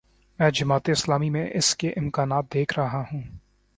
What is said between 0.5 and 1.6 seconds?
جماعت اسلامی میں